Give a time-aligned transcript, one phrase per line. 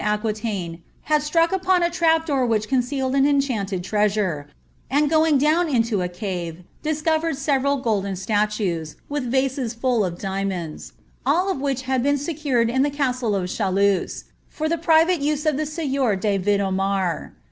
[0.01, 4.47] ^quitaiiie, had struck upon a trap door which concealed an eiichauled treasure,'
[4.89, 10.93] and going down into a cave, discovered aevtnl golden statues, witli vases fuU of diamonds,
[11.23, 15.55] all of wbich had been secured in the castle ofChalux, for tlie private use of
[15.57, 17.33] the eteur de Vido inar.